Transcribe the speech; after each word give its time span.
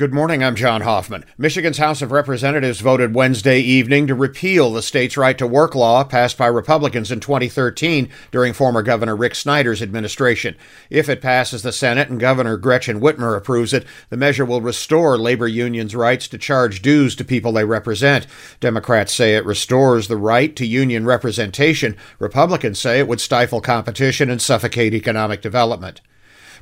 Good 0.00 0.14
morning, 0.14 0.42
I'm 0.42 0.56
John 0.56 0.80
Hoffman. 0.80 1.26
Michigan's 1.36 1.76
House 1.76 2.00
of 2.00 2.10
Representatives 2.10 2.80
voted 2.80 3.14
Wednesday 3.14 3.60
evening 3.60 4.06
to 4.06 4.14
repeal 4.14 4.72
the 4.72 4.80
state's 4.80 5.18
right 5.18 5.36
to 5.36 5.46
work 5.46 5.74
law 5.74 6.04
passed 6.04 6.38
by 6.38 6.46
Republicans 6.46 7.12
in 7.12 7.20
2013 7.20 8.08
during 8.30 8.54
former 8.54 8.80
Governor 8.80 9.14
Rick 9.14 9.34
Snyder's 9.34 9.82
administration. 9.82 10.56
If 10.88 11.10
it 11.10 11.20
passes 11.20 11.60
the 11.60 11.70
Senate 11.70 12.08
and 12.08 12.18
Governor 12.18 12.56
Gretchen 12.56 12.98
Whitmer 12.98 13.36
approves 13.36 13.74
it, 13.74 13.84
the 14.08 14.16
measure 14.16 14.46
will 14.46 14.62
restore 14.62 15.18
labor 15.18 15.46
unions' 15.46 15.94
rights 15.94 16.28
to 16.28 16.38
charge 16.38 16.80
dues 16.80 17.14
to 17.16 17.22
people 17.22 17.52
they 17.52 17.66
represent. 17.66 18.26
Democrats 18.58 19.12
say 19.12 19.36
it 19.36 19.44
restores 19.44 20.08
the 20.08 20.16
right 20.16 20.56
to 20.56 20.64
union 20.64 21.04
representation. 21.04 21.94
Republicans 22.18 22.78
say 22.78 23.00
it 23.00 23.06
would 23.06 23.20
stifle 23.20 23.60
competition 23.60 24.30
and 24.30 24.40
suffocate 24.40 24.94
economic 24.94 25.42
development. 25.42 26.00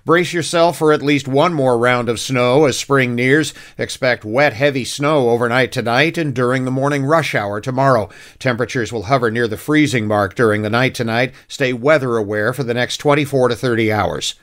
Brace 0.08 0.32
yourself 0.32 0.78
for 0.78 0.90
at 0.90 1.02
least 1.02 1.28
one 1.28 1.52
more 1.52 1.76
round 1.76 2.08
of 2.08 2.18
snow 2.18 2.64
as 2.64 2.78
spring 2.78 3.14
nears. 3.14 3.52
Expect 3.76 4.24
wet, 4.24 4.54
heavy 4.54 4.82
snow 4.82 5.28
overnight 5.28 5.70
tonight 5.70 6.16
and 6.16 6.34
during 6.34 6.64
the 6.64 6.70
morning 6.70 7.04
rush 7.04 7.34
hour 7.34 7.60
tomorrow. 7.60 8.08
Temperatures 8.38 8.90
will 8.90 9.02
hover 9.02 9.30
near 9.30 9.46
the 9.46 9.58
freezing 9.58 10.06
mark 10.06 10.34
during 10.34 10.62
the 10.62 10.70
night 10.70 10.94
tonight. 10.94 11.34
Stay 11.46 11.74
weather 11.74 12.16
aware 12.16 12.54
for 12.54 12.62
the 12.62 12.72
next 12.72 12.96
24 12.96 13.50
to 13.50 13.54
30 13.54 13.92
hours. 13.92 14.34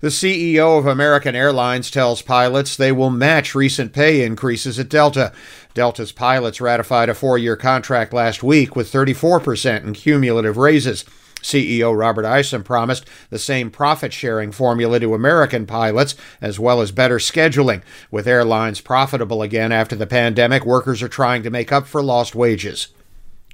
The 0.00 0.08
CEO 0.08 0.78
of 0.78 0.86
American 0.86 1.36
Airlines 1.36 1.90
tells 1.90 2.22
pilots 2.22 2.74
they 2.74 2.90
will 2.90 3.10
match 3.10 3.54
recent 3.54 3.92
pay 3.92 4.24
increases 4.24 4.78
at 4.78 4.88
Delta. 4.88 5.34
Delta's 5.74 6.12
pilots 6.12 6.62
ratified 6.62 7.10
a 7.10 7.14
four 7.14 7.36
year 7.36 7.56
contract 7.56 8.14
last 8.14 8.42
week 8.42 8.74
with 8.74 8.90
34% 8.90 9.84
in 9.84 9.92
cumulative 9.92 10.56
raises. 10.56 11.04
CEO 11.42 11.96
Robert 11.96 12.24
Isom 12.24 12.62
promised 12.62 13.06
the 13.30 13.38
same 13.38 13.70
profit 13.70 14.12
sharing 14.12 14.52
formula 14.52 15.00
to 15.00 15.14
American 15.14 15.66
pilots, 15.66 16.14
as 16.40 16.58
well 16.58 16.80
as 16.80 16.92
better 16.92 17.18
scheduling. 17.18 17.82
With 18.10 18.28
airlines 18.28 18.80
profitable 18.80 19.42
again 19.42 19.72
after 19.72 19.96
the 19.96 20.06
pandemic, 20.06 20.64
workers 20.64 21.02
are 21.02 21.08
trying 21.08 21.42
to 21.42 21.50
make 21.50 21.72
up 21.72 21.86
for 21.86 22.02
lost 22.02 22.34
wages. 22.34 22.88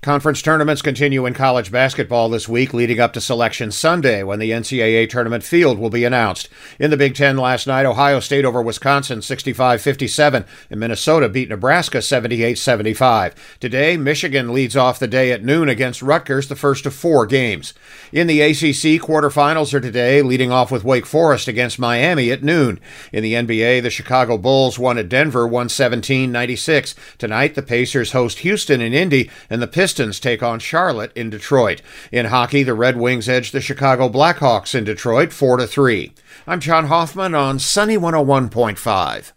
Conference 0.03 0.41
tournaments 0.41 0.83
continue 0.83 1.27
in 1.27 1.35
college 1.35 1.73
basketball 1.73 2.29
this 2.29 2.49
week, 2.49 2.73
leading 2.73 3.01
up 3.01 3.13
to 3.15 3.21
Selection 3.21 3.73
Sunday 3.73 4.23
when 4.23 4.39
the 4.39 4.53
NCAA 4.53 5.09
tournament 5.09 5.43
field 5.43 5.79
will 5.79 5.91
be 5.91 6.05
announced. 6.05 6.49
In 6.79 6.91
the 6.91 6.97
Big 6.97 7.17
Ten 7.17 7.37
last 7.37 7.67
night, 7.67 7.87
Ohio 7.87 8.21
State 8.21 8.45
over 8.45 8.63
Wisconsin 8.63 9.21
65 9.21 9.81
57, 9.81 10.45
and 10.71 10.79
Minnesota 10.79 11.29
beat 11.29 11.49
Nebraska 11.49 12.01
78 12.03 12.57
75. 12.57 13.57
Today, 13.59 13.97
Michigan 13.97 14.53
leads 14.53 14.77
off 14.77 15.01
the 15.01 15.09
day 15.09 15.33
at 15.33 15.43
noon 15.43 15.69
against 15.69 16.03
Rutgers, 16.03 16.47
the 16.47 16.55
first 16.55 16.87
of 16.87 16.95
four 16.95 17.27
games. 17.27 17.75
In 18.13 18.29
the 18.29 18.43
ACC, 18.43 19.03
quarterfinals 19.03 19.75
are 19.75 19.81
today, 19.81 20.23
leading 20.23 20.53
off 20.53 20.71
with 20.71 20.85
Wake 20.85 21.07
Forest 21.07 21.49
against 21.49 21.81
Miami 21.81 22.31
at 22.31 22.45
noon. 22.45 22.79
In 23.13 23.25
the 23.25 23.33
NBA, 23.33 23.83
the 23.83 23.91
Chicago 23.91 24.39
Bulls 24.39 24.79
won 24.79 24.99
at 24.99 25.09
Denver 25.09 25.47
117 25.47 26.31
96. 26.31 26.95
Tonight, 27.19 27.55
the 27.55 27.63
Pacers 27.63 28.13
host 28.13 28.41
Houston 28.41 28.81
in 28.81 28.93
Indy, 28.93 29.31
and 29.51 29.61
the 29.61 29.67
Pistons 29.67 29.96
Pistons 29.97 30.21
take 30.21 30.43
on 30.43 30.59
Charlotte 30.59 31.11
in 31.17 31.31
Detroit. 31.31 31.81
In 32.13 32.27
hockey, 32.27 32.63
the 32.63 32.75
Red 32.75 32.99
Wings 32.99 33.31
edge 33.31 33.51
the 33.51 33.63
Chicago 33.63 34.11
Blackhawks 34.11 34.75
in 34.75 34.85
Detroit 34.85 35.33
4 35.33 35.57
to 35.57 35.67
3. 35.67 36.13
I'm 36.47 36.61
John 36.61 36.89
Hoffman 36.89 37.35
on 37.35 37.59
Sunny 37.59 37.97
101.5. 37.97 39.33